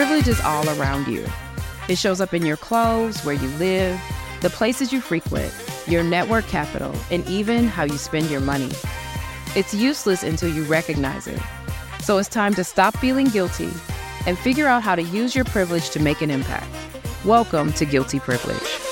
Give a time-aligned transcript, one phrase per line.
[0.00, 1.26] Privilege is all around you.
[1.90, 4.00] It shows up in your clothes, where you live,
[4.40, 5.52] the places you frequent,
[5.86, 8.70] your network capital, and even how you spend your money.
[9.54, 11.38] It's useless until you recognize it.
[12.00, 13.68] So it's time to stop feeling guilty
[14.24, 16.74] and figure out how to use your privilege to make an impact.
[17.26, 18.89] Welcome to Guilty Privilege.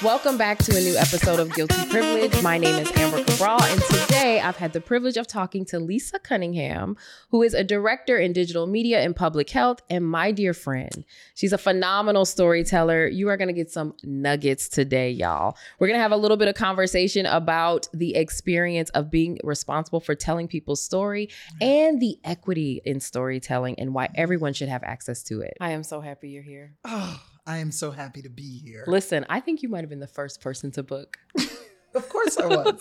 [0.00, 2.40] Welcome back to a new episode of Guilty Privilege.
[2.40, 6.20] My name is Amber Cabral, and today I've had the privilege of talking to Lisa
[6.20, 6.96] Cunningham,
[7.32, 11.04] who is a director in digital media and public health, and my dear friend.
[11.34, 13.08] She's a phenomenal storyteller.
[13.08, 15.56] You are going to get some nuggets today, y'all.
[15.80, 19.98] We're going to have a little bit of conversation about the experience of being responsible
[19.98, 21.28] for telling people's story
[21.60, 25.54] and the equity in storytelling and why everyone should have access to it.
[25.60, 26.76] I am so happy you're here.
[26.84, 28.84] Oh, I am so happy to be here.
[28.86, 31.16] Listen, I think you might have been the first person to book.
[31.94, 32.78] of course I was.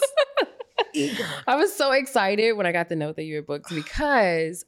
[0.94, 1.26] Eager.
[1.48, 4.66] I was so excited when I got the note that you were booked because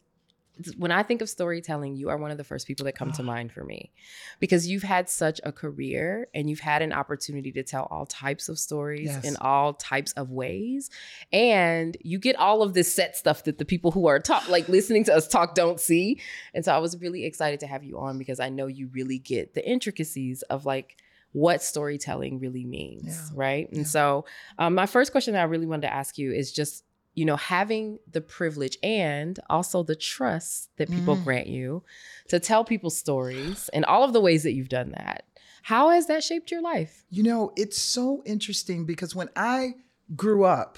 [0.77, 3.23] when I think of storytelling, you are one of the first people that come to
[3.23, 3.91] mind for me
[4.39, 8.49] because you've had such a career and you've had an opportunity to tell all types
[8.49, 9.23] of stories Yes.
[9.25, 10.89] in all types of ways.
[11.31, 14.67] And you get all of this set stuff that the people who are talk, like
[14.67, 16.19] listening to us talk don't see.
[16.53, 19.19] And so I was really excited to have you on because I know you really
[19.19, 20.97] get the intricacies of like,
[21.31, 23.29] what storytelling really means, Yeah.
[23.35, 23.67] right?
[23.69, 23.83] And Yeah.
[23.85, 24.25] so,
[24.57, 26.83] um, my first question that I really wanted to ask you is just
[27.15, 31.23] you know, having the privilege and also the trust that people Mm.
[31.23, 31.83] grant you
[32.29, 35.25] to tell people stories and all of the ways that you've done that.
[35.63, 37.05] How has that shaped your life?
[37.09, 39.75] You know, it's so interesting because when I
[40.15, 40.77] grew up,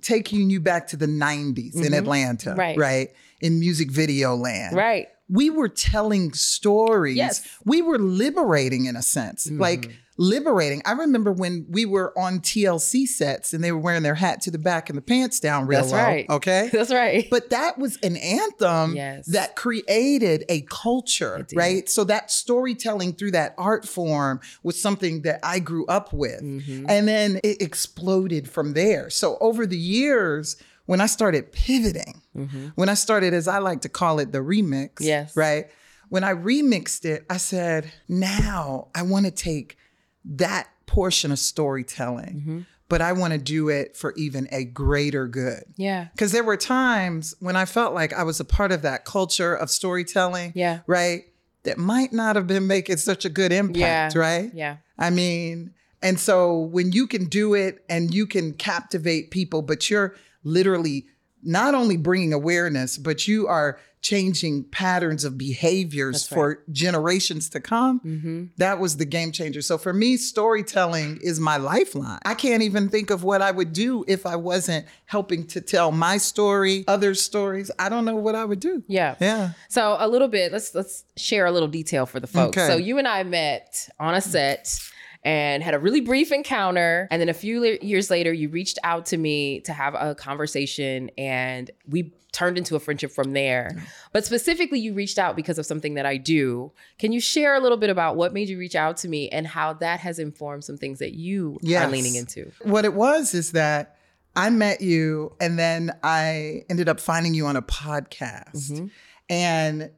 [0.00, 1.98] taking you back to the 90s in Mhm.
[1.98, 2.76] Atlanta, Right.
[2.76, 3.08] right?
[3.40, 4.74] In music video land.
[4.76, 5.08] Right.
[5.28, 7.16] We were telling stories.
[7.16, 7.46] Yes.
[7.64, 9.50] We were liberating in a sense.
[9.50, 9.92] Like Mhm.
[10.18, 10.82] liberating.
[10.84, 14.50] I remember when we were on TLC sets and they were wearing their hat to
[14.50, 15.98] the back and the pants down real That's low.
[15.98, 16.26] right.
[16.30, 16.68] Okay.
[16.72, 17.26] That's right.
[17.30, 19.26] But that was an anthem Yes.
[19.28, 21.88] that created a culture, right?
[21.88, 26.42] So that storytelling through that art form was something that I grew up with.
[26.42, 26.84] Mhm.
[26.88, 29.08] And then it exploded from there.
[29.10, 32.72] So over the years, when I started pivoting, Mhm.
[32.74, 35.36] when I started, as I like to call it, the remix, Yes.
[35.36, 35.66] right?
[36.08, 39.76] When I remixed it, I said, now I want to take
[40.24, 42.66] that portion of storytelling, Mhm.
[42.88, 45.64] but I want to do it for even a greater good.
[45.76, 46.08] Yeah.
[46.12, 49.54] Because there were times when I felt like I was a part of that culture
[49.54, 50.80] of storytelling, Yeah.
[50.86, 51.24] right?
[51.64, 54.20] That might not have been making such a good impact, Yeah.
[54.20, 54.50] right?
[54.54, 54.76] Yeah.
[54.98, 55.70] I mean,
[56.02, 60.14] and so when you can do it and you can captivate people, but you're
[60.44, 61.06] literally
[61.42, 66.36] not only bringing awareness, but you are changing patterns of behaviors right.
[66.36, 67.98] for generations to come.
[68.00, 69.62] hmm That was the game changer.
[69.62, 72.18] So for me, storytelling is my lifeline.
[72.22, 75.90] I can't even think of what I would do if I wasn't helping to tell
[75.90, 77.70] my story, other stories.
[77.78, 78.82] I don't know what I would do.
[78.88, 79.16] Yeah.
[79.20, 79.52] Yeah.
[79.70, 82.58] So a little bit, let's let's share a little detail for the folks.
[82.58, 82.68] Okay.
[82.68, 84.78] So you and I met on a set
[85.24, 88.78] and had a really brief encounter and then a few le- years later you reached
[88.84, 93.70] out to me to have a conversation and we turned into a friendship from there.
[94.12, 96.72] But specifically you reached out because of something that I do.
[96.98, 99.46] Can you share a little bit about what made you reach out to me and
[99.46, 102.50] how that has informed some things that you are leaning into?
[102.62, 103.96] What it was is that
[104.34, 108.90] I met you and then I ended up finding you on a podcast Mhm.
[109.30, 109.90] and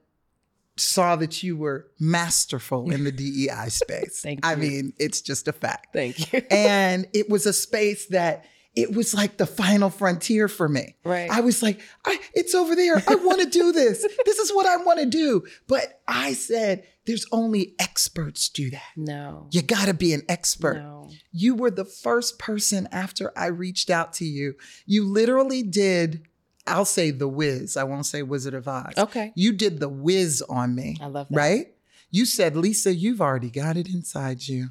[0.76, 3.12] saw that you were masterful in the
[3.48, 4.20] DEI space.
[4.22, 4.50] Thank you.
[4.50, 5.92] I mean, it's just a fact.
[5.92, 6.42] Thank you.
[6.50, 8.44] and it was a space that
[8.74, 10.96] it was like the final frontier for me.
[11.02, 11.30] right.
[11.30, 13.02] I was like, I, it's over there.
[13.08, 14.06] I want to do this.
[14.26, 15.44] This is what I want to do.
[15.66, 18.82] But I said, there's only experts do that.
[18.96, 19.46] no.
[19.50, 20.74] You got to be an expert.
[20.74, 21.08] No.
[21.32, 24.56] You were the first person after I reached out to you.
[24.84, 26.26] You literally did,
[26.66, 27.76] I'll say the Wiz.
[27.76, 28.94] I won't say Wizard of Oz.
[28.96, 29.32] Okay.
[29.34, 31.36] You did the Wiz on me, I love that.
[31.36, 31.66] right?
[32.10, 34.68] You said, Lisa, you've already got it inside you.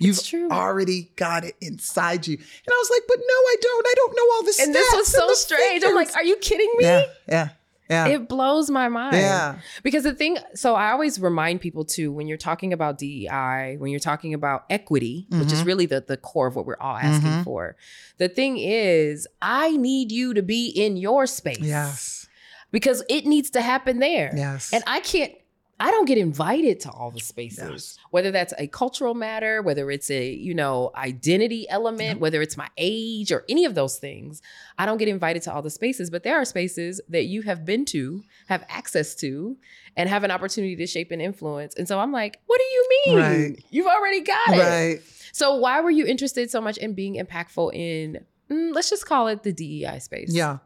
[0.00, 0.48] You've It's true.
[0.50, 2.34] already got it inside you.
[2.36, 3.86] And I was like, but no, I don't.
[3.86, 5.84] I don't know all the And this was so strange.
[5.84, 6.84] I'm like, are you kidding me?
[6.84, 7.48] yeah, yeah,
[7.90, 8.06] yeah.
[8.06, 9.16] It blows my mind.
[9.16, 9.56] yeah.
[9.82, 13.90] Because the thing, so I always remind people too, when you're talking about DEI, when
[13.90, 15.66] you're talking about equity, which is Mhm.
[15.66, 17.44] really the, the core of what we're all asking Mhm.
[17.44, 17.76] for,
[18.18, 21.58] the thing is, I need you to be in your space.
[21.60, 22.26] Yes.
[22.70, 24.32] Because it needs to happen there.
[24.34, 24.70] Yes.
[24.72, 25.32] And I can't,
[25.80, 27.98] I don't get invited to all the spaces, Yes.
[28.10, 32.68] whether that's a cultural matter, whether it's a, you know, identity element, whether it's my
[32.76, 34.40] age or any of those things.
[34.78, 37.64] I don't get invited to all the spaces, but there are spaces that you have
[37.64, 39.56] been to, have access to,
[39.96, 41.74] and have an opportunity to shape and influence.
[41.74, 43.18] And so I'm like, what do you mean?
[43.18, 43.64] Right.
[43.70, 44.58] You've already got it.
[44.60, 45.00] right.
[45.32, 49.26] So why were you interested so much in being impactful in, mm, let's just call
[49.28, 50.32] it the DEI space?
[50.32, 50.58] Yeah.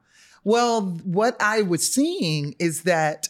[0.44, 3.28] Well, what I was seeing is that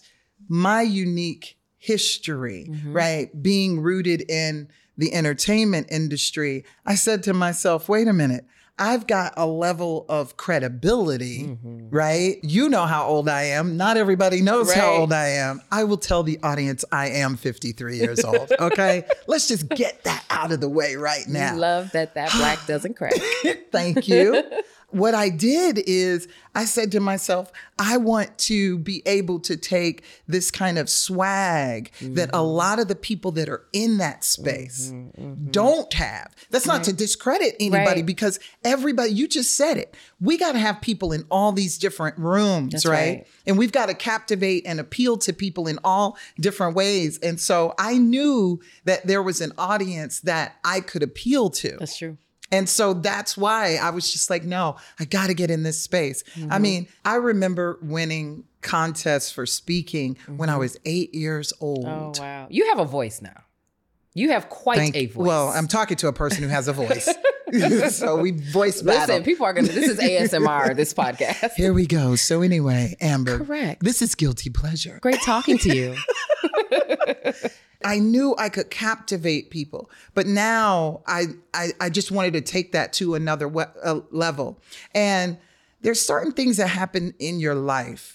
[0.48, 2.92] my unique history, mm-hmm.
[2.92, 3.42] right?
[3.42, 8.44] Being rooted in the entertainment industry, I said to myself, wait a minute.
[8.80, 11.90] I've got a level of credibility, mm-hmm.
[11.90, 12.38] right?
[12.42, 13.76] You know how old I am.
[13.76, 15.60] Not everybody knows how old I am.
[15.72, 19.04] I will tell the audience I am 53 years old, okay?
[19.26, 21.54] Let's just get that out of the way right now.
[21.54, 23.14] You love that that black doesn't crack.
[23.72, 24.44] Thank you.
[24.90, 30.02] What I did is I said to myself, I want to be able to take
[30.26, 32.46] this kind of swag that a mm-hmm.
[32.46, 35.50] lot of the people that are in that space mm-hmm, mm-hmm.
[35.50, 36.34] don't have.
[36.50, 38.06] That's not to discredit anybody Right.
[38.06, 39.94] because everybody, you just said it.
[40.20, 42.92] We got to have people in all these different rooms, right?
[42.94, 43.26] right.
[43.46, 47.18] And we've got to captivate and appeal to people in all different ways.
[47.18, 51.76] And so I knew that there was an audience that I could appeal to.
[51.78, 52.16] That's true.
[52.50, 55.80] And so that's why I was just like, no, I got to get in this
[55.80, 56.24] space.
[56.34, 56.62] I mm-hmm.
[56.62, 60.60] mean, I remember winning contests for speaking when I mm-hmm.
[60.60, 61.86] was eight years oh, old.
[61.86, 62.46] Oh wow.
[62.50, 63.44] You have a voice now.
[64.14, 65.26] You have quite Thank- a voice.
[65.26, 67.08] Well, I'm talking to a person who has a voice.
[67.90, 69.00] so we voice battle.
[69.00, 71.52] Listen, people are gonna this is ASMR, this podcast.
[71.54, 72.16] Here we go.
[72.16, 73.38] So anyway, Amber.
[73.38, 73.82] Correct.
[73.82, 74.98] This is guilty pleasure.
[75.00, 75.96] Great talking to you.
[77.84, 82.72] I knew I could captivate people, but now I I, I just wanted to take
[82.72, 84.60] that to another we- uh, level.
[84.94, 85.38] And
[85.80, 88.14] there's certain things that happen in your life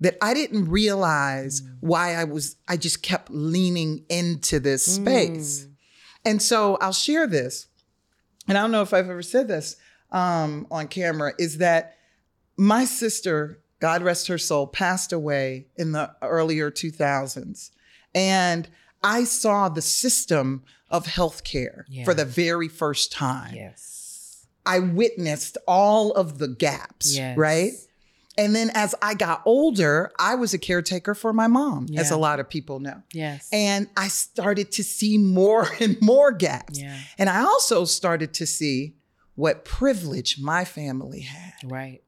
[0.00, 2.56] that I didn't realize why I was.
[2.66, 5.66] I just kept leaning into this space,
[6.24, 7.68] and so I'll share this.
[8.48, 9.76] And I don't know if I've ever said this
[10.10, 11.32] um, on camera.
[11.38, 11.96] Is that
[12.56, 17.70] my sister, God rest her soul, passed away in the earlier 2000s.
[18.14, 18.68] And
[19.04, 22.04] I saw the system of healthcare Yeah.
[22.04, 23.54] for the very first time.
[23.54, 24.46] Yes.
[24.66, 27.36] I witnessed all of the gaps, Yes.
[27.36, 27.72] right?
[28.36, 32.16] And then as I got older, I was a caretaker for my mom, as a
[32.16, 33.00] lot of people know.
[33.12, 33.48] Yes.
[33.52, 36.80] And I started to see more and more gaps.
[36.80, 36.98] Yeah.
[37.18, 38.94] And I also started to see
[39.36, 42.02] what privilege my family had right.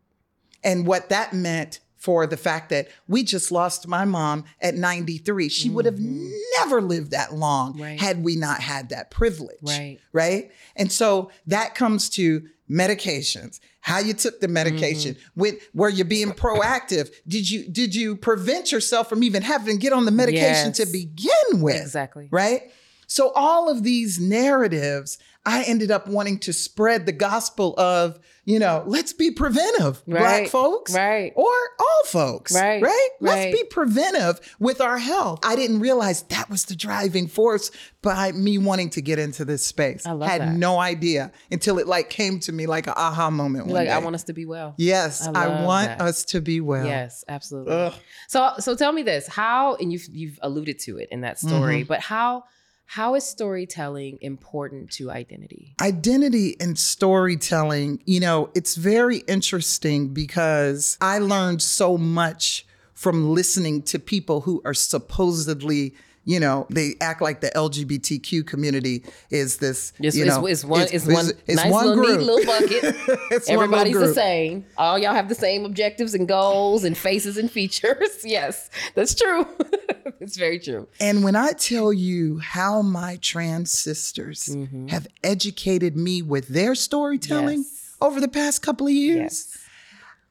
[0.64, 5.48] and what that meant for the fact that we just lost my mom at 93.
[5.48, 7.82] She would have never lived that long Mm-hmm.
[7.82, 8.00] Right.
[8.00, 9.58] had we not had that privilege.
[9.62, 9.98] Right.
[10.12, 10.52] Right.
[10.76, 15.40] And so that comes to medications, how you took the medication, Mm-hmm.
[15.40, 17.10] with were you being proactive?
[17.26, 20.76] Did you did you prevent yourself from even having to get on the medication Yes.
[20.78, 21.80] to begin with?
[21.80, 22.28] Exactly.
[22.30, 22.70] Right?
[23.08, 28.58] So all of these narratives, I ended up wanting to spread the gospel of, you
[28.58, 30.92] know, let's be preventive, black folks.
[30.94, 31.32] right.
[31.36, 31.44] Or
[31.78, 32.52] all folks.
[32.54, 33.08] Right, Right?
[33.20, 33.52] Let's right.
[33.54, 35.40] be preventive with our health.
[35.44, 37.70] I didn't realize that was the driving force
[38.02, 40.04] behind me wanting to get into this space.
[40.04, 40.54] I love Had that.
[40.54, 43.68] no idea until it like came to me like an aha moment.
[43.68, 44.74] Like, I want us to be well.
[44.78, 46.00] Yes, I I, want that.
[46.00, 46.84] us to be well.
[46.86, 47.72] Yes, absolutely.
[47.72, 47.94] Ugh.
[48.28, 51.80] So so tell me this, how and you've you've alluded to it in that story,
[51.82, 51.86] Mm-hmm.
[51.88, 52.44] but how
[52.86, 55.74] how is storytelling important to identity?
[55.80, 63.82] Identity and storytelling, you know, it's very interesting because I learned so much from listening
[63.82, 65.94] to people who are supposedly,
[66.26, 70.82] you know, they act like the LGBTQ community is this, It's, you know, it's one
[70.92, 72.18] it's, one it's nice one little group.
[72.20, 72.96] neat little bucket.
[73.30, 74.66] It's one little Everybody's the same.
[74.76, 78.10] All y'all have the same objectives and goals and faces and features.
[78.24, 79.46] yes, that's true.
[80.20, 80.88] it's very true.
[81.00, 84.88] And when I tell you how my trans sisters Mm-hmm.
[84.88, 87.96] have educated me with their storytelling Yes.
[88.00, 89.58] over the past couple of years, Yes.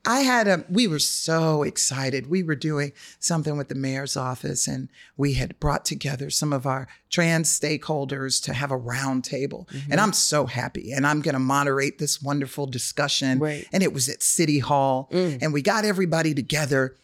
[0.07, 2.27] I had a, we were so excited.
[2.29, 6.65] We were doing something with the mayor's office and we had brought together some of
[6.65, 9.67] our trans stakeholders to have a round table.
[9.71, 9.91] Mm-hmm.
[9.91, 10.91] And I'm so happy.
[10.91, 13.39] And I'm going to moderate this wonderful discussion.
[13.39, 13.67] Right.
[13.71, 15.39] And it was at City Hall Mm.
[15.41, 16.95] and we got everybody together.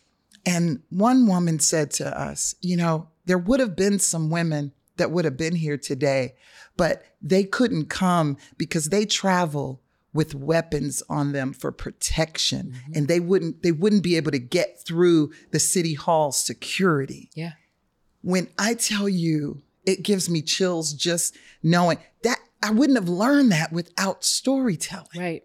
[0.45, 5.11] And one woman said to us, you know, there would have been some women that
[5.11, 6.33] would have been here today,
[6.77, 9.81] but they couldn't come because they travel
[10.13, 12.91] with weapons on them for protection mm-hmm.
[12.95, 17.29] and they wouldn't they wouldn't be able to get through the city hall security.
[17.33, 17.53] Yeah.
[18.21, 23.51] When I tell you it gives me chills just knowing that I wouldn't have learned
[23.51, 25.07] that without storytelling.
[25.17, 25.43] Right.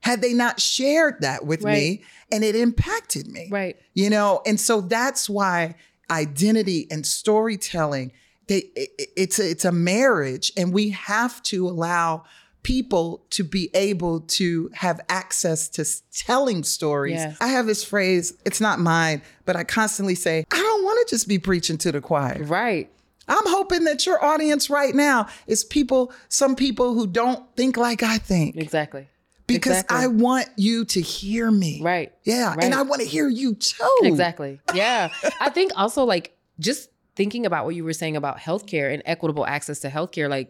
[0.00, 3.76] Had they not shared that with me and it impacted me Right.
[3.92, 5.74] you know and so that's why
[6.10, 8.12] identity and storytelling
[8.46, 12.24] they it- it's a, it's a marriage and we have to allow
[12.66, 17.36] people to be able to have access to telling stories Yes.
[17.40, 21.14] i have this phrase it's not mine but i constantly say i don't want to
[21.14, 22.90] just be preaching to the choir Right.
[23.28, 28.02] i'm hoping that your audience right now is people some people who don't think like
[28.02, 29.06] i think Exactly.
[29.46, 29.98] because Exactly.
[29.98, 31.80] I want you to hear me.
[31.80, 32.12] Right.
[32.24, 32.48] Yeah.
[32.56, 32.64] Right.
[32.64, 33.86] And I want to hear you too.
[34.02, 34.58] Exactly.
[34.74, 35.10] Yeah.
[35.40, 39.46] I think also like just thinking about what you were saying about healthcare and equitable
[39.46, 40.48] access to healthcare, like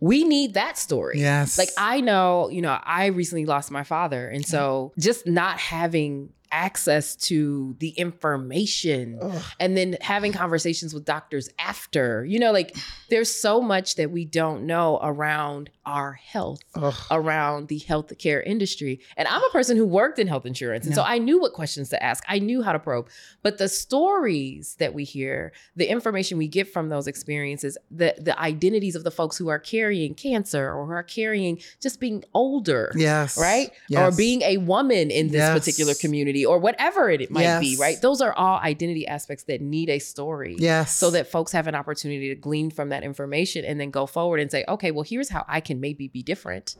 [0.00, 1.20] we need that story.
[1.20, 1.58] Yes.
[1.58, 4.28] Like I know, you know, I recently lost my father.
[4.28, 9.42] And so just not having access to the information Ugh.
[9.58, 12.76] and then having conversations with doctors after, you know, like
[13.10, 16.94] there's so much that we don't know around our health Ugh.
[17.10, 19.00] around the healthcare industry.
[19.16, 20.86] And I'm a person who worked in health insurance.
[20.86, 22.24] And so I knew what questions to ask.
[22.28, 23.08] I knew how to probe.
[23.42, 28.38] But the stories that we hear, the information we get from those experiences, the the
[28.40, 32.92] identities of the folks who are carrying cancer or who are carrying just being older.
[32.96, 33.38] Yes.
[33.38, 33.70] Right?
[33.88, 34.00] Yes.
[34.12, 35.58] Or being a woman in this Yes.
[35.58, 38.00] particular community or whatever it might be, right?
[38.00, 40.94] Those are all identity aspects that need a story Yes.
[40.94, 44.40] so that folks have an opportunity to glean from that information and then go forward
[44.40, 46.76] and say, okay, well, here's how I can maybe be different.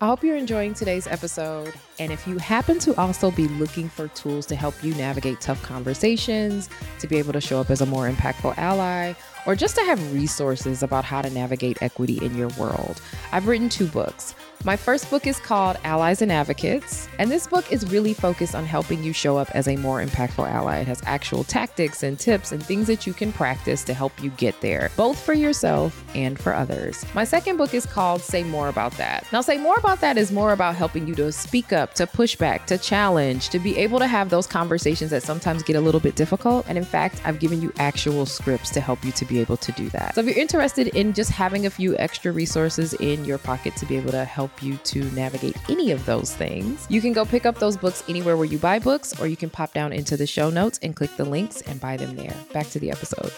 [0.00, 1.74] I hope you're enjoying today's episode.
[1.98, 5.60] And if you happen to also be looking for tools to help you navigate tough
[5.62, 6.68] conversations,
[7.00, 9.14] to be able to show up as a more impactful ally,
[9.46, 13.00] or just to have resources about how to navigate equity in your world,
[13.32, 14.34] I've written two books.
[14.64, 18.66] My first book is called Allies and Advocates, and this book is really focused on
[18.66, 20.78] helping you show up as a more impactful ally.
[20.78, 24.30] It has actual tactics and tips and things that you can practice to help you
[24.30, 27.06] get there, both for yourself and for others.
[27.14, 29.24] My second book is called Say More About That.
[29.32, 32.34] Now, Say More About That is more about helping you to speak up, to push
[32.34, 36.00] back, to challenge, to be able to have those conversations that sometimes get a little
[36.00, 36.66] bit difficult.
[36.68, 39.72] And in fact, I've given you actual scripts to help you to be able to
[39.72, 40.14] do that.
[40.14, 43.86] So if you're interested in just having a few extra resources in your pocket to
[43.86, 47.46] be able to help you to navigate any of those things, you can go pick
[47.46, 50.26] up those books anywhere where you buy books, or you can pop down into the
[50.26, 52.34] show notes and click the links and buy them there.
[52.52, 53.32] Back to the episode.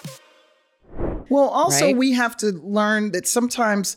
[1.29, 1.97] Well, also Right?
[1.97, 3.97] we have to learn that sometimes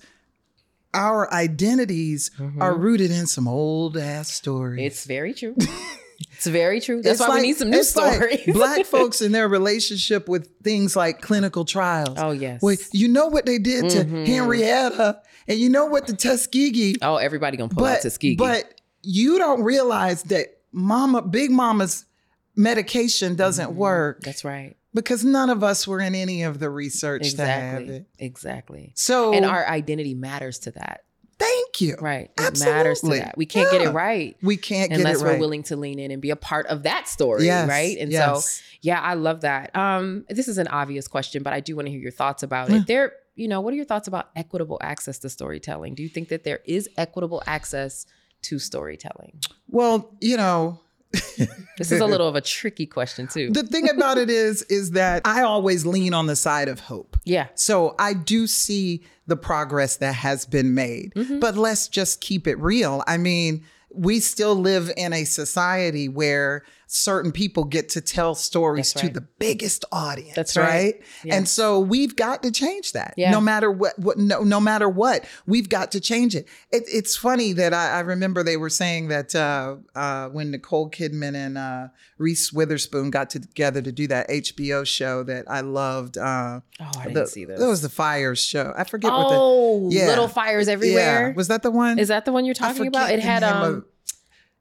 [0.94, 4.78] our identities are rooted in some old ass stories.
[4.80, 4.86] Mm-hmm.
[4.88, 5.56] It's very true.
[6.46, 7.02] it's very true.
[7.02, 8.42] That's It's why like- we need some new it's like stories.
[8.54, 12.18] black folks in their relationship with things like clinical trials.
[12.18, 12.62] Oh, yes.
[12.62, 14.28] Well, you know what they did to Mhm.
[14.28, 16.96] Henrietta, and you know what the Tuskegee.
[17.02, 18.36] Oh, everybody gonna pull out Tuskegee.
[18.36, 22.06] but you don't realize that Mama, Big Mama's
[22.56, 23.76] medication doesn't Mhm.
[23.76, 24.76] work That's right.
[24.94, 28.06] because none of us were in any of the research to have it.
[28.20, 28.92] Exactly.
[28.96, 31.02] So, And our identity matters to that.
[31.44, 31.96] Thank you.
[32.00, 32.32] Right.
[32.40, 32.62] It matters
[33.02, 33.20] to Absolutely.
[33.20, 33.38] that.
[33.38, 36.12] We can't get it right We can't get unless it we're willing to lean in
[36.12, 37.46] and be a part of that story.
[37.46, 37.98] Yes, Right.
[37.98, 38.40] And so
[38.82, 39.76] yeah, I love that.
[39.76, 42.70] Um, this is an obvious question, but I do want to hear your thoughts about
[42.70, 42.78] Yeah.
[42.78, 42.88] it.
[42.88, 45.96] There, you know, what are your thoughts about equitable access to storytelling?
[45.96, 48.06] Do you think that there is equitable access
[48.44, 49.40] to storytelling?
[49.70, 50.80] well, you know,
[51.78, 53.50] This is a little of a tricky question too.
[53.52, 57.18] the thing about it is, is that I always lean on the side of hope.
[57.26, 57.48] yeah.
[57.56, 61.40] So I do see the progress that has been made, Mm-hmm.
[61.40, 63.04] but let's just keep it real.
[63.08, 66.64] I mean, we still live in a society where
[66.96, 70.36] certain people get to tell stories That's to the biggest audience.
[70.36, 71.02] That's right.
[71.28, 73.16] And so we've got to change that.
[73.18, 73.32] Yeah.
[73.32, 76.48] No matter what, what no, no matter what, we've got to change it.
[76.72, 80.90] it it's funny that I, I remember they were saying that uh, uh, when Nicole
[80.92, 81.88] Kidman and uh,
[82.20, 86.18] Reese Witherspoon got together to do that HBO show that I loved.
[86.18, 87.60] Uh, Oh, I didn't the- see this.
[87.60, 88.74] That was the Fires show.
[88.76, 90.08] I forget what the oh, Yeah.
[90.08, 91.30] little fires everywhere.
[91.30, 91.98] yeah was that the one?
[92.00, 93.12] Is that the one you're talking about?
[93.12, 93.64] It had um.
[93.64, 93.86] of-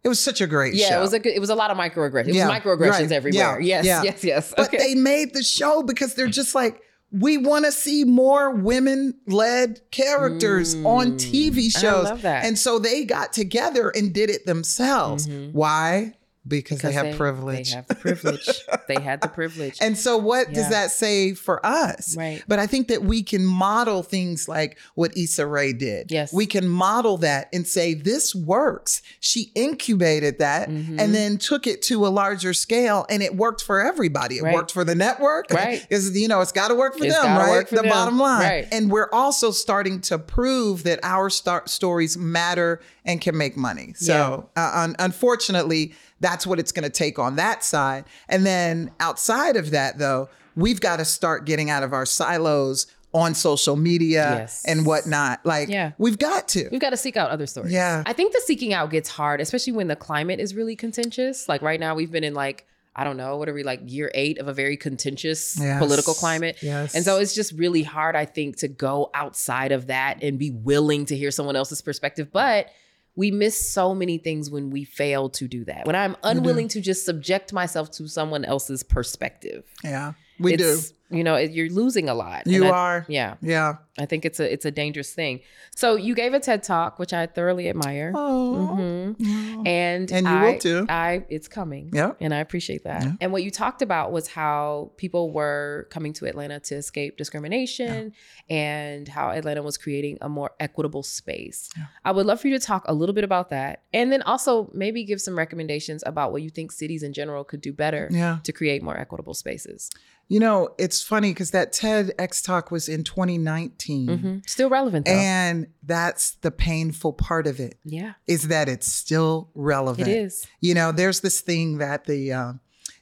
[0.05, 0.95] it was such a great yeah, show.
[0.95, 2.29] Yeah, it was a good, it was a lot of microaggressions.
[2.29, 3.13] It Yeah, was microaggressions right.
[3.13, 3.61] everywhere.
[3.61, 4.03] Yeah, Yes, yeah.
[4.03, 4.55] yes, yes.
[4.57, 4.79] but okay.
[4.79, 6.81] they made the show because they're just like
[7.13, 11.77] we want to see more women-led characters on TV Mm.
[11.77, 12.05] I shows.
[12.05, 12.45] love that.
[12.45, 15.27] And so they got together and did it themselves.
[15.29, 15.53] Mhm.
[15.53, 16.15] Why?
[16.47, 17.71] Because, they Because have privilege.
[17.71, 18.49] They have the privilege.
[18.89, 19.79] they had the privilege.
[19.81, 20.55] And so, what Yeah.
[20.55, 22.17] does that say for us?
[22.17, 22.43] Right.
[22.49, 26.11] But I think that we can model things like what Issa Rae did.
[26.11, 26.33] Yes.
[26.33, 29.03] We can model that and say, this works.
[29.21, 31.01] She incubated that Mhm.
[31.01, 34.39] and then took it to a larger scale, and it worked for everybody.
[34.39, 34.55] It Right.
[34.55, 35.47] worked for the network.
[35.53, 35.81] Right.
[35.89, 37.51] Because, you know, it's got to work for It's them, right?
[37.51, 37.91] work for the them.
[37.91, 38.41] bottom line.
[38.43, 38.69] Right.
[38.73, 43.95] And we're also starting to prove that our star- stories matter and can make money.
[43.97, 48.05] So, uh, un- unfortunately, that's what it's going to take on that side.
[48.29, 52.87] And then outside of that, though, we've got to start getting out of our silos
[53.15, 54.63] on social media Yes.
[54.67, 55.45] and whatnot.
[55.45, 55.93] Like, Yeah.
[55.99, 56.69] we've got to.
[56.71, 57.71] We've got to seek out other stories.
[57.73, 58.03] Yeah.
[58.07, 61.47] I think the seeking out gets hard, especially when the climate is really contentious.
[61.49, 64.11] Like right now, we've been in like, I don't know, what are we like year
[64.15, 65.79] eight of a very contentious Yes.
[65.79, 66.57] political climate.
[66.63, 66.95] Yes.
[66.95, 70.51] And so it's just really hard, I think, to go outside of that and be
[70.51, 72.31] willing to hear someone else's perspective.
[72.33, 72.69] But
[73.15, 75.87] we miss so many things when we fail to do that.
[75.87, 79.65] When I'm unwilling to just subject myself to someone else's perspective.
[79.85, 80.79] yeah, we do.
[81.13, 82.47] You know, you're losing a lot.
[82.47, 83.07] You I- are.
[83.09, 83.35] Yeah.
[83.43, 83.75] Yeah.
[83.99, 85.41] I think it's a it's a dangerous thing.
[85.77, 88.11] So you gave a TED talk, which I thoroughly admire.
[88.15, 88.77] Oh.
[88.81, 89.17] Mhm.
[89.19, 89.63] Yeah.
[89.71, 90.87] And And you I, will too.
[90.89, 91.91] I it's coming.
[91.93, 92.13] Yeah.
[92.21, 93.03] And I appreciate that.
[93.05, 93.13] Yeah.
[93.21, 98.13] And what you talked about was how people were coming to Atlanta to escape discrimination
[98.49, 101.69] and how Atlanta was creating a more equitable space.
[101.77, 101.85] Yeah.
[102.05, 103.83] I would love for you to talk a little bit about that.
[103.93, 107.61] And then also maybe give some recommendations about what you think cities in general could
[107.61, 108.39] do better Yeah.
[108.45, 109.91] to create more equitable spaces.
[110.29, 114.07] You know, it's funny because that TEDx talk was in 2019.
[114.09, 114.49] Mhm.
[114.49, 115.13] Still relevant though.
[115.13, 120.09] And that's the painful part of it yeah, is that it's still relevant.
[120.09, 120.47] it is.
[120.61, 122.53] You know, there's this thing that the uh,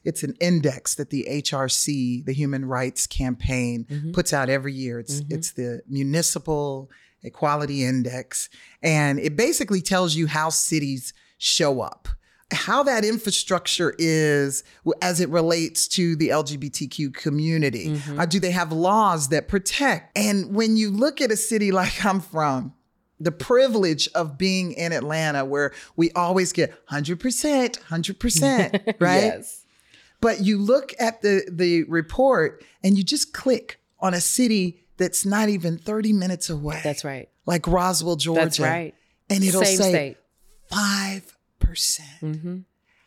[0.03, 4.13] it's an index that the HRC, the Human Rights Campaign, Mhm.
[4.13, 4.99] puts out every year.
[4.99, 5.31] It's Mhm.
[5.33, 6.89] it's the Municipal
[7.23, 8.49] Equality Index,
[8.81, 12.07] and it basically tells you how cities show up.
[12.51, 14.63] How that infrastructure is
[15.01, 17.89] as it relates to the LGBTQ community.
[17.89, 18.19] Mhm.
[18.19, 20.17] Uh, do they have laws that protect?
[20.17, 22.73] And when you look at a city like I'm from,
[23.19, 29.23] the privilege of being in Atlanta where we always get 100%, 100%, right?
[29.23, 29.65] yes.
[30.21, 35.25] But you look at the the report and you just click on a city that's
[35.25, 36.79] not even 30 minutes away.
[36.83, 37.27] That's right.
[37.47, 38.41] Like Roswell, Georgia.
[38.41, 38.93] That's right.
[39.29, 40.17] And it'll Same say state.
[40.71, 41.23] 5%.
[42.19, 42.59] Hmm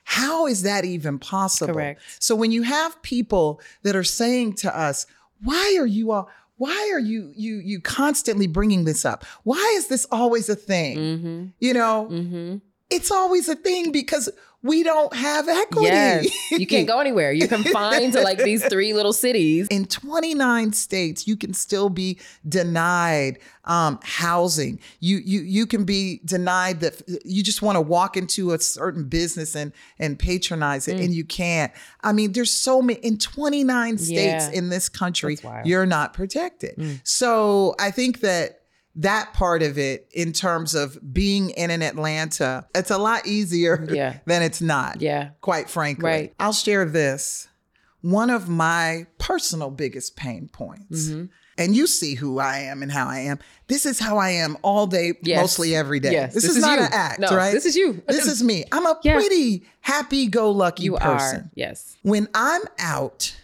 [0.04, 1.74] How is that even possible?
[1.74, 2.00] Correct.
[2.20, 5.06] So when you have people that are saying to us,
[5.42, 9.24] "Why are you all why are you you you constantly bringing this up?
[9.44, 11.44] Why is this always a thing?" Mm-hmm.
[11.58, 12.56] You know, Mm-hmm.
[12.90, 14.28] it's always a thing because
[14.64, 15.86] we don't have equity.
[15.88, 16.50] Yes.
[16.50, 17.32] You can't go anywhere.
[17.32, 19.68] You're confined to like these three little cities.
[19.70, 22.18] In 29 states, you can still be
[22.48, 24.80] denied um, housing.
[25.00, 29.04] You you you can be denied that you just want to walk into a certain
[29.04, 31.04] business and and patronize it, Mm.
[31.04, 31.72] and you can't.
[32.02, 34.50] I mean, there's so many in 29 states Yeah.
[34.50, 35.36] in this country.
[35.64, 36.76] You're not protected.
[36.76, 37.00] Mm.
[37.04, 38.60] So I think that
[38.96, 43.86] that part of it, in terms of being in an Atlanta, it's a lot easier
[43.92, 44.18] Yeah.
[44.26, 45.30] than it's not Yeah.
[45.40, 46.04] quite frankly.
[46.04, 46.34] Right.
[46.38, 47.48] I'll share this.
[48.02, 51.30] One of my personal biggest pain points, Mhm.
[51.56, 53.38] and you see who I am and how I am.
[53.66, 55.40] This is how I am all day, Yes.
[55.40, 56.12] mostly every day.
[56.12, 56.34] Yes.
[56.34, 56.84] This, is, not you.
[56.84, 57.52] an act, No, right?
[57.54, 58.02] This is you.
[58.08, 58.64] This is me.
[58.72, 61.40] I'm a pretty happy go lucky person.
[61.40, 61.50] are.
[61.54, 61.96] Yes.
[62.02, 63.34] When I'm out,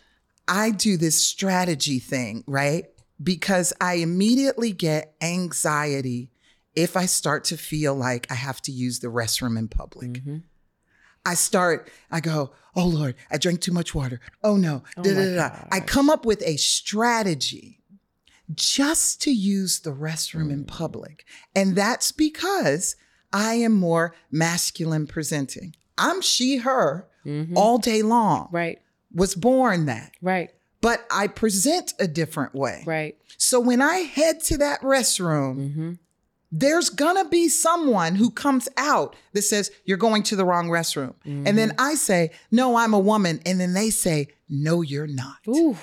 [0.47, 2.85] I do this strategy thing, right?
[3.23, 6.31] Because I immediately get anxiety
[6.75, 10.13] if I start to feel like I have to use the restroom in public.
[10.25, 10.43] Mhm.
[11.27, 14.21] I start, I go, oh Lord, I drank too much water.
[14.43, 14.85] Oh no.
[14.97, 15.57] Oh da, da, da, da.
[15.71, 17.83] I come up with a strategy
[18.55, 20.69] just to use the restroom in Mm.
[20.69, 21.25] public.
[21.55, 22.97] And that's because
[23.33, 25.75] I am more masculine presenting.
[25.99, 27.53] I'm she, her Mhm.
[27.55, 28.49] all day long.
[28.51, 28.81] Right.
[29.13, 30.13] Was born that.
[30.23, 30.51] Right.
[30.81, 32.83] But I present a different way.
[32.87, 33.17] Right.
[33.37, 35.93] So when I head to that restroom, Mm-hmm.
[36.53, 41.15] there's gonna be someone who comes out that says, You're going to the wrong restroom.
[41.25, 41.57] And Mm-hmm.
[41.57, 43.41] then I say, No, I'm a woman.
[43.45, 45.39] And then they say, No, you're not.
[45.49, 45.77] Ooh.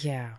[0.00, 0.30] Yeah.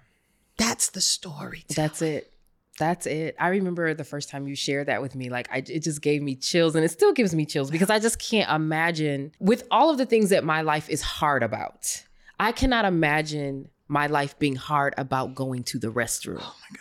[0.57, 1.65] That's the story.
[1.75, 2.31] That's it.
[2.79, 3.35] That's it.
[3.39, 5.29] I remember the first time you shared that with me.
[5.29, 7.99] Like, I, it just gave me chills, and it still gives me chills because I
[7.99, 12.03] just can't imagine with all of the things that my life is hard about.
[12.39, 16.39] I cannot imagine my life being hard about going to the restroom.
[16.39, 16.79] Oh my God.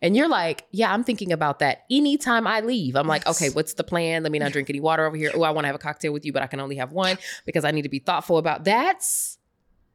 [0.00, 2.94] And you're like, yeah, I'm thinking about that anytime I leave.
[2.94, 4.22] I'm like, okay, what's the plan?
[4.22, 5.32] Let me not drink any water over here.
[5.34, 7.18] Oh, I want to have a cocktail with you, but I can only have one
[7.46, 9.38] because I need to be thoughtful about that's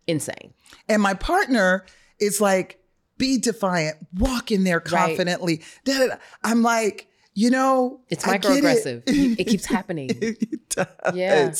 [0.07, 0.53] insane.
[0.89, 1.85] And my partner
[2.19, 2.82] is like,
[3.23, 4.86] Be defiant, walk in there Right.
[4.86, 5.62] confidently.
[5.86, 6.17] Da.
[6.43, 9.03] I'm like, You know, It's microaggressive.
[9.07, 9.39] It.
[9.39, 10.09] it keeps happening.
[10.21, 10.86] it does.
[11.15, 11.51] Yeah.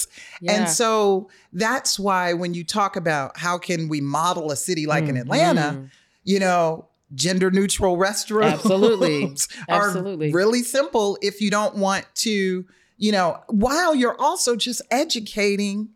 [0.42, 0.52] Yeah.
[0.52, 5.06] And so that's why when you talk about how can we model a city like
[5.06, 5.90] in Atlanta, Mhm.
[6.26, 9.24] you know, gender neutral restrooms Absolutely.
[9.70, 10.32] are Absolutely.
[10.32, 12.66] really simple if you don't want to,
[12.98, 15.90] you know, while you're also just educating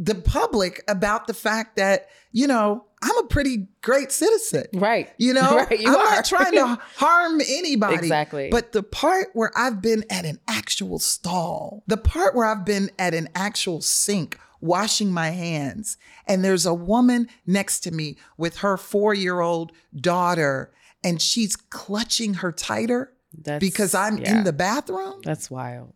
[0.00, 4.64] the public about the fact that, you know, I'm a pretty great citizen.
[4.72, 5.10] Right.
[5.18, 6.16] You know, Right, you I'm are.
[6.16, 7.96] not trying to harm anybody.
[7.96, 8.48] Exactly.
[8.50, 12.90] But the part where I've been at an actual stall, the part where I've been
[12.98, 18.58] at an actual sink washing my hands, and there's a woman next to me with
[18.58, 20.72] her four year old daughter,
[21.04, 24.38] and she's clutching her tighter That's, because I'm yeah.
[24.38, 25.20] in the bathroom.
[25.24, 25.92] That's wild.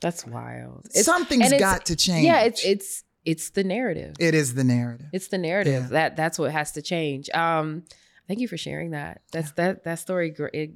[0.00, 0.90] That's wild.
[0.92, 2.24] Something's it's- got to change.
[2.24, 4.14] Yeah, it's it's it's the narrative.
[4.20, 5.06] it is the narrative.
[5.12, 5.88] It's the narrative Yeah.
[5.90, 7.28] that that's what has to change.
[7.30, 7.84] Um,
[8.26, 9.22] thank you for sharing that.
[9.32, 10.34] That's that that story.
[10.54, 10.72] It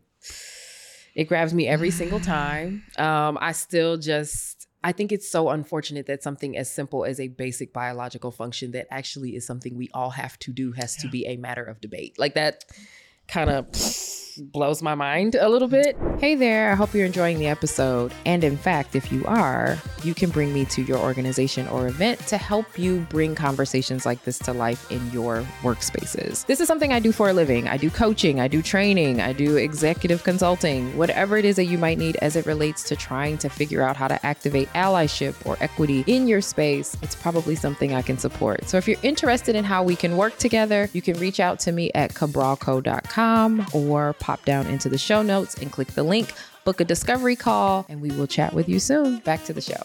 [1.14, 2.82] it grabs me every single time.
[2.98, 7.28] Um, I still just I think it's so unfortunate that something as simple as a
[7.28, 11.24] basic biological function that actually is something we all have to do has to be
[11.26, 12.18] a matter of debate.
[12.18, 12.64] Like that
[13.28, 13.66] kind of
[14.38, 15.96] blows my mind a little bit.
[16.18, 18.14] Hey there, I hope you're enjoying the episode.
[18.24, 22.18] And in fact, if you are, you can bring me to your organization or event
[22.28, 26.46] to help you bring conversations like this to life in your workspaces.
[26.46, 27.68] This is something I do for a living.
[27.68, 31.78] I do coaching, I do training, I do executive consulting, whatever it is that you
[31.78, 35.56] might need as it relates to trying to figure out how to activate allyship or
[35.60, 36.96] equity in your space.
[37.02, 38.68] It's probably something I can support.
[38.68, 41.72] So if you're interested in how we can work together, you can reach out to
[41.72, 43.11] me at cabralco.com
[43.74, 46.32] or pop down into the show notes and click the link,
[46.64, 49.18] book a discovery call, and we will chat with you soon.
[49.20, 49.82] Back to the show.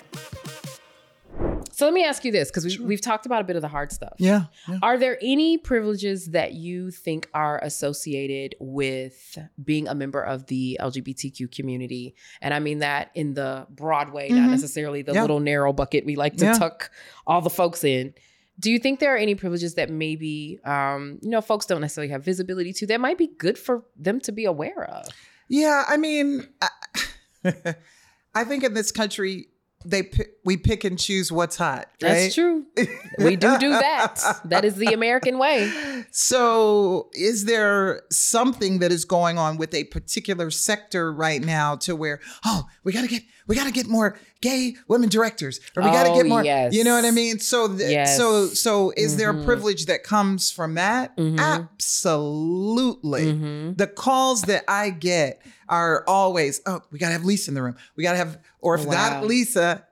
[1.72, 3.68] So let me ask you this because we, we've talked about a bit of the
[3.68, 4.14] hard stuff.
[4.18, 4.46] Yeah.
[4.68, 4.80] yeah.
[4.82, 10.80] Are there any privileges that you think are associated with being a member of the
[10.82, 12.16] LGBTQ community?
[12.42, 14.52] And I mean that in the broad way, not Mhm.
[14.52, 15.22] necessarily the Yeah.
[15.22, 16.54] little narrow bucket we like to Yeah.
[16.54, 16.90] tuck
[17.28, 18.16] all the folks in.
[18.60, 22.12] Do you think there are any privileges that maybe um, you know folks don't necessarily
[22.12, 25.08] have visibility to that might be good for them to be aware of?
[25.50, 26.70] Yeah, I mean, I,
[28.36, 29.48] I think in this country
[29.86, 30.10] they
[30.48, 31.88] we pick and choose what's hot.
[32.02, 32.14] Right?
[32.14, 32.66] That's true.
[33.20, 34.16] We do do that.
[34.46, 35.72] That is the American way.
[36.12, 41.96] So, is there something that is going on with a particular sector right now to
[41.96, 46.10] where, oh, we gotta get we gotta get more gay women directors, or we gotta
[46.12, 46.74] Oh, get more, yes.
[46.74, 47.40] you know what I mean?
[47.40, 48.16] So, th- Yes.
[48.18, 51.16] so, so, is there a privilege that comes from that?
[51.18, 51.40] Mhm.
[51.40, 53.26] Absolutely.
[53.34, 53.78] Mhm.
[53.78, 57.76] The calls that I get are always, oh, we gotta have Lisa in the room.
[57.96, 58.94] We gotta have, or if Wow.
[58.94, 59.86] not Lisa,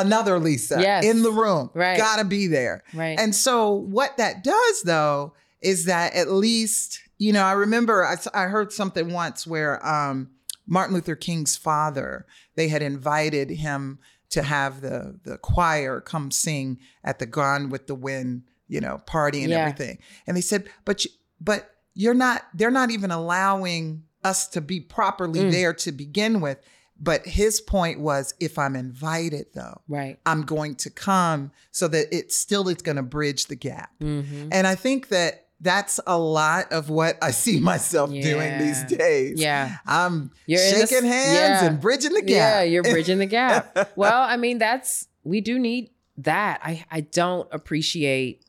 [0.00, 1.04] another Lisa Yes.
[1.04, 1.70] in the room.
[1.74, 1.96] Right.
[1.96, 2.82] Gotta be there.
[2.94, 3.18] Right.
[3.18, 8.16] And so what that does though is that at least, you know, I remember I,
[8.34, 10.30] I heard something once where um,
[10.66, 13.98] Martin Luther King's father, they had invited him
[14.30, 18.98] to have the the choir come sing at the Gone with the Wind, you know,
[19.06, 19.60] party and Yeah.
[19.60, 19.98] everything.
[20.26, 24.80] And they said, but you, but you're not they're not even allowing us to be
[24.80, 25.50] properly Mm.
[25.50, 26.58] there to begin with.
[27.00, 30.18] But his point was if I'm invited though, right.
[30.26, 33.90] I'm going to come so that it still is going to bridge the gap.
[34.00, 34.48] Mm-hmm.
[34.50, 39.40] And I think that that's a lot of what I see myself doing these days.
[39.40, 39.76] Yeah.
[39.86, 41.64] I'm You're in the shaking hands yeah.
[41.66, 42.28] and bridging the gap.
[42.28, 43.92] Yeah, you're bridging the gap.
[43.96, 46.60] well, I mean, that's we do need that.
[46.62, 48.44] I I don't appreciate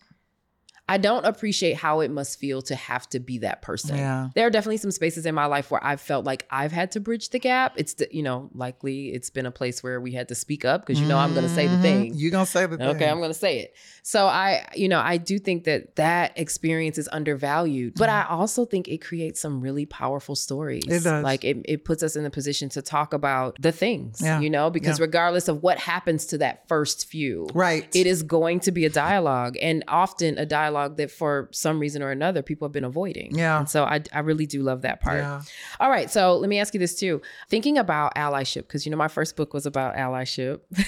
[0.89, 3.95] I don't appreciate how it must feel to have to be that person.
[3.97, 4.29] Yeah.
[4.35, 6.99] There are definitely some spaces in my life where I've felt like I've had to
[6.99, 7.73] bridge the gap.
[7.77, 10.85] It's the, you know, likely it's been a place where we had to speak up
[10.85, 11.81] because you know I'm going to say the Mhm.
[11.81, 12.11] thing.
[12.15, 12.87] You're going to say the thing.
[12.87, 13.75] Okay, I'm going to say it.
[14.01, 18.65] So I, you know, I do think that that experience is undervalued, but I also
[18.65, 20.83] think it creates some really powerful stories.
[20.87, 21.23] It does.
[21.23, 24.39] Like it, it puts us in a position to talk about the things, Yeah.
[24.39, 25.03] you know, because Yeah.
[25.03, 27.87] regardless of what happens to that first few, Right.
[27.95, 32.01] it is going to be a dialogue and often a dialogue that for some reason
[32.01, 33.35] or another people have been avoiding.
[33.35, 33.59] Yeah.
[33.59, 35.19] And so I, I really do love that part.
[35.19, 35.41] Yeah.
[35.79, 36.09] All right.
[36.09, 37.21] So let me ask you this too.
[37.49, 40.61] Thinking about allyship, because you know my first book was about allyship.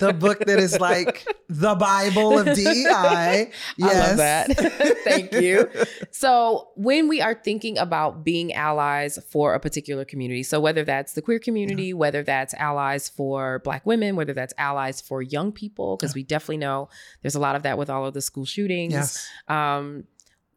[0.00, 2.54] The book that is like the Bible of DEI.
[2.84, 3.50] Yes.
[3.82, 4.98] I love that.
[5.04, 5.68] Thank you.
[6.10, 11.12] So, when we are thinking about being allies for a particular community, so whether that's
[11.12, 15.96] the queer community, whether that's allies for Black women, whether that's allies for young people,
[15.96, 16.88] because we definitely know
[17.22, 18.92] there's a lot of that with all of the school shootings.
[18.92, 19.28] Yes.
[19.48, 20.04] Um,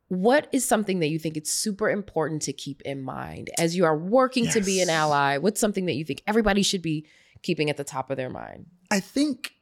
[0.10, 3.84] what is something that you think it's super important to keep in mind as you
[3.84, 5.38] are working to be an ally?
[5.38, 7.06] What's something that you think everybody should be
[7.42, 8.68] keeping at the top of their mind?
[8.92, 9.54] I think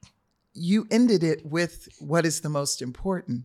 [0.53, 3.43] you ended it with what is the most important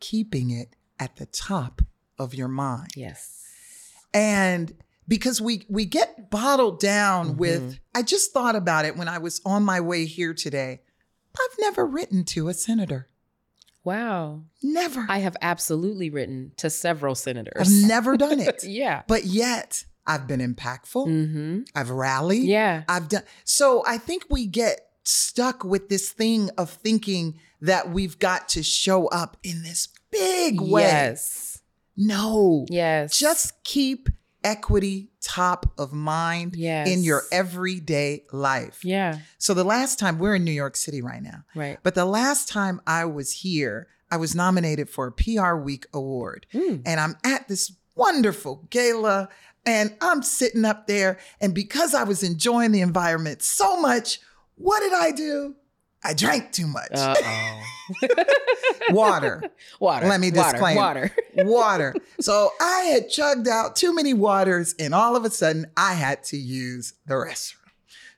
[0.00, 1.82] keeping it at the top
[2.18, 2.90] of your mind.
[2.96, 3.44] Yes.
[4.12, 4.74] And
[5.08, 7.36] because we we get bottled down Mhm.
[7.38, 10.80] with I just thought about it when I was on my way here today.
[11.38, 13.06] I've never written to a senator.
[13.84, 14.42] Wow.
[14.62, 15.06] Never.
[15.08, 17.56] I have absolutely written to several senators.
[17.82, 18.62] I've never done it.
[18.64, 19.02] yeah.
[19.06, 21.06] But yet I've been impactful.
[21.06, 21.60] Mm-hmm.
[21.74, 22.44] I've rallied.
[22.44, 22.82] Yeah.
[22.88, 28.18] I've done so I think we get stuck with this thing of thinking that we've
[28.18, 30.82] got to show up in this big way.
[30.82, 31.60] Yes.
[31.96, 32.66] No.
[32.70, 33.18] Yes.
[33.18, 34.08] Just keep
[34.42, 36.88] equity top of mind yes.
[36.88, 38.84] in your everyday life.
[38.84, 39.18] Yeah.
[39.38, 41.78] So the last time we're in New York City right now, Right.
[41.82, 46.46] but the last time I was here, I was nominated for a PR Week award.
[46.54, 46.82] Mm.
[46.86, 49.28] And I'm at this wonderful gala
[49.66, 51.18] and I'm sitting up there.
[51.40, 54.20] And because I was enjoying the environment so much,
[54.60, 55.54] what did I do?
[56.02, 56.92] I drank too much.
[58.90, 59.42] Water.
[59.78, 60.06] Water.
[60.06, 60.52] Let me Water.
[60.52, 60.76] disclaim.
[60.76, 61.10] Water.
[61.36, 61.94] water.
[62.20, 66.22] So I had chugged out too many waters, and all of a sudden I had
[66.24, 67.56] to use the restroom.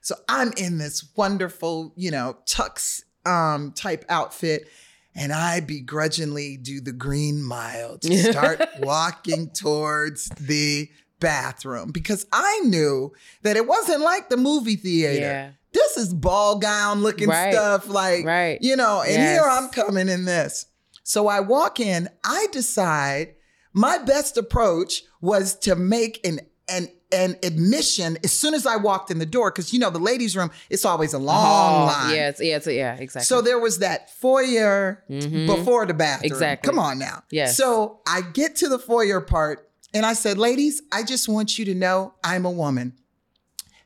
[0.01, 4.67] So I'm in this wonderful, you know, tux um, type outfit.
[5.15, 12.61] And I begrudgingly do the green mile to start walking towards the bathroom because I
[12.65, 15.19] knew that it wasn't like the movie theater.
[15.21, 15.51] Yeah.
[15.73, 17.53] This is ball gown looking Right.
[17.53, 18.57] stuff, like, Right.
[18.61, 19.31] you know, and Yes.
[19.31, 20.67] here I'm coming in this.
[21.03, 23.35] So I walk in, I decide
[23.73, 29.11] my best approach was to make an an an admission as soon as I walked
[29.11, 32.15] in the door, because you know the ladies' room, it's always a long Oh, line.
[32.15, 33.25] Yeah, it's, yeah, exactly.
[33.27, 35.45] So there was that foyer Mhm.
[35.45, 36.31] before the bathroom.
[36.31, 36.67] Exactly.
[36.67, 37.21] Come on now.
[37.29, 37.55] Yes.
[37.55, 41.65] So I get to the foyer part and I said, ladies, I just want you
[41.65, 42.93] to know I'm a woman.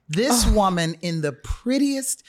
[0.10, 0.54] This Oh.
[0.54, 2.24] woman in the prettiest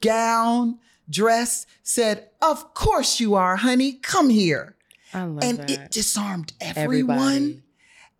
[0.00, 3.92] gown, dress said, Of course you are, honey.
[3.94, 4.76] Come here.
[5.12, 5.70] I love and that.
[5.70, 7.18] it disarmed everyone.
[7.18, 7.62] Everybody.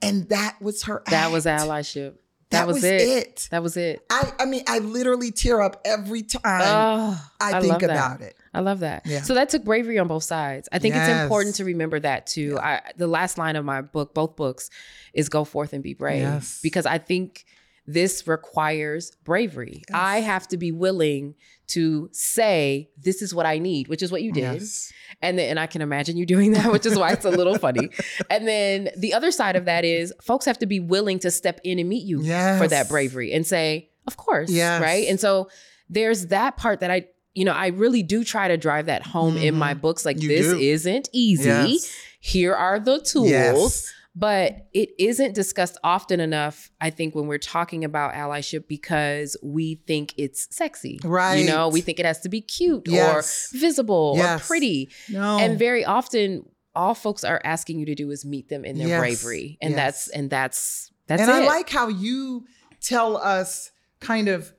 [0.00, 2.14] And that was her That was allyship.
[2.50, 3.46] That, was, it.
[3.50, 4.02] That was it.
[4.08, 8.36] I, I mean, I literally tear up every time Oh, I, think about it.
[8.54, 9.02] I love that.
[9.04, 9.20] Yeah.
[9.20, 10.66] So that took bravery on both sides.
[10.72, 12.58] I think it's important to remember that too.
[12.58, 14.70] I the last line of my book, both books,
[15.12, 16.22] is go forth and be brave.
[16.22, 16.60] Yes.
[16.62, 17.44] Because I think
[17.90, 19.82] this requires bravery.
[19.92, 21.34] I have to be willing
[21.68, 24.60] to say this is what I need, which is what you did.
[24.60, 24.92] Yes.
[25.22, 27.58] And then and I can imagine you doing that, which is why it's a little
[27.58, 27.88] funny.
[28.30, 31.60] And then the other side of that is folks have to be willing to step
[31.64, 32.60] in and meet you Yes.
[32.60, 34.50] for that bravery and say, of course.
[34.50, 34.82] Yes.
[34.82, 35.08] Right.
[35.08, 35.48] And so
[35.88, 39.36] there's that part that I, you know, I really do try to drive that home
[39.38, 40.04] in my books.
[40.04, 40.30] Like, Mm-hmm.
[40.30, 40.58] You this do.
[40.58, 41.48] isn't easy.
[41.48, 41.90] Yes.
[42.20, 43.30] Here are the tools.
[43.30, 43.94] Yes.
[44.18, 49.76] But it isn't discussed often enough, I think, when we're talking about allyship because we
[49.86, 50.98] think it's sexy.
[51.04, 51.36] Right.
[51.36, 53.52] You know, we think it has to be cute Yes.
[53.54, 54.40] or visible Yes.
[54.40, 54.88] or pretty.
[55.08, 55.38] No.
[55.38, 58.88] And very often all folks are asking you to do is meet them in their
[58.88, 59.00] Yes.
[59.00, 59.56] bravery.
[59.62, 61.34] And that's and that's that's and it.
[61.34, 62.44] I like how you
[62.80, 64.52] tell us kind of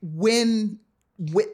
[0.00, 0.78] when,
[1.18, 1.46] when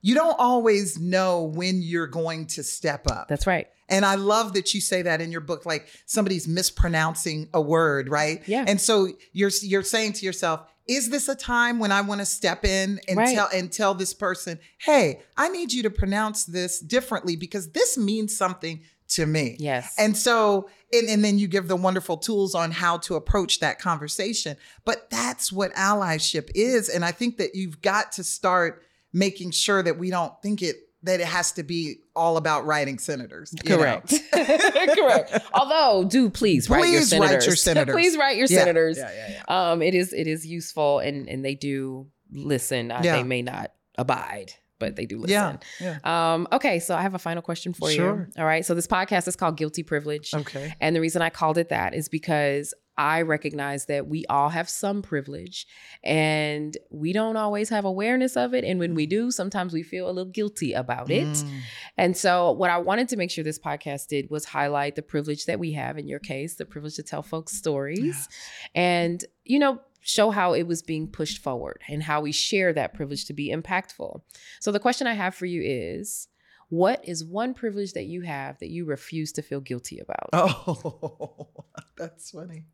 [0.00, 3.28] you don't always know when you're going to step up.
[3.28, 3.68] that's right.
[3.90, 8.08] And I love that you say that in your book, like somebody's mispronouncing a word,
[8.08, 8.46] right?
[8.46, 8.64] Yeah.
[8.66, 12.26] And so you're you're saying to yourself, is this a time when I want to
[12.26, 13.34] step in and Right.
[13.34, 17.96] tell and tell this person, hey, I need you to pronounce this differently because this
[17.98, 19.56] means something to me.
[19.58, 19.94] Yes.
[19.98, 23.78] And so, and, and then you give the wonderful tools on how to approach that
[23.78, 24.56] conversation.
[24.84, 26.90] But that's what allyship is.
[26.90, 30.76] And I think that you've got to start making sure that we don't think it
[31.04, 33.54] that it has to be all about writing senators.
[33.64, 34.12] Correct.
[34.32, 35.38] Correct.
[35.54, 37.46] Although, do please write your Please write senators.
[37.46, 37.94] your senators.
[37.94, 38.98] please write your Yeah, senators.
[38.98, 39.70] yeah, yeah, yeah.
[39.72, 42.90] Um, it is it is useful and and they do listen.
[42.90, 43.16] Uh, Yeah.
[43.16, 45.60] They may not abide, but they do listen.
[45.80, 45.98] Yeah.
[46.04, 46.32] Yeah.
[46.34, 48.28] Um, okay, so I have a final question for Sure.
[48.34, 48.40] you.
[48.42, 48.64] All right.
[48.66, 50.34] So this podcast is called Guilty Privilege.
[50.34, 50.74] Okay.
[50.80, 54.68] And the reason I called it that is because I recognize that we all have
[54.68, 55.68] some privilege
[56.02, 58.64] and we don't always have awareness of it.
[58.64, 61.28] And when we do, sometimes we feel a little guilty about it.
[61.28, 61.60] Mm.
[61.96, 65.46] And so, what I wanted to make sure this podcast did was highlight the privilege
[65.46, 68.28] that we have in your case, the privilege to tell folks stories,
[68.74, 72.94] and, you know, show how it was being pushed forward and how we share that
[72.94, 74.22] privilege to be impactful.
[74.60, 76.26] So, the question I have for you is
[76.68, 80.28] what is one privilege that you have that you refuse to feel guilty about?
[80.32, 81.48] Oh,
[81.96, 82.64] that's funny.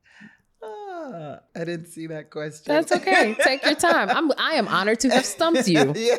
[0.63, 2.73] Ah, I didn't see that question.
[2.75, 3.37] That's okay.
[3.45, 4.09] Take your time.
[4.11, 5.93] I'm I am honored to have stumped you.
[5.97, 6.19] yeah.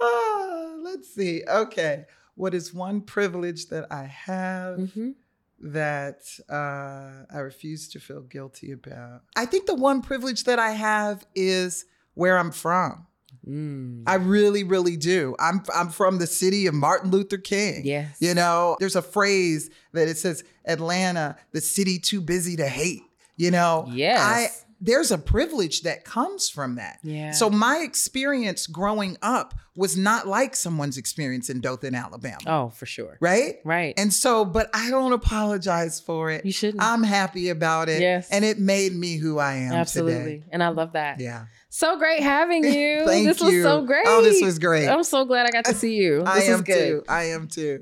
[0.00, 1.42] Ah, let's see.
[1.48, 2.04] Okay.
[2.34, 5.14] What is one privilege that I have Mhm.
[5.60, 9.22] that uh, I refuse to feel guilty about?
[9.34, 13.06] I think the one privilege that I have is where I'm from.
[13.48, 14.02] Mm.
[14.06, 15.36] I really, really do.
[15.38, 17.82] I'm I'm from the city of Martin Luther King.
[17.84, 18.16] Yes.
[18.20, 23.02] You know, there's a phrase that it says Atlanta, the city too busy to hate.
[23.36, 24.64] You know, Yes.
[24.80, 26.98] There's a privilege that comes from that.
[27.02, 27.30] Yeah.
[27.32, 32.38] So my experience growing up was not like someone's experience in Dothan, Alabama.
[32.46, 33.16] Oh, for sure.
[33.20, 33.56] Right?
[33.64, 33.94] Right.
[33.96, 36.44] And so, but I don't apologize for it.
[36.44, 36.82] you shouldn't.
[36.82, 38.00] I'm happy about it.
[38.00, 38.28] Yes.
[38.30, 40.14] And it made me who I am Absolutely.
[40.40, 40.44] today.
[40.50, 41.20] And I love that.
[41.20, 41.46] Yeah.
[41.68, 43.04] So great having you.
[43.06, 43.62] Thank this was you.
[43.62, 44.04] so great.
[44.06, 44.88] Oh, this was great.
[44.88, 46.18] I'm so glad I got to see you.
[46.26, 46.88] This I is am good.
[46.88, 47.04] too.
[47.08, 47.80] I am too.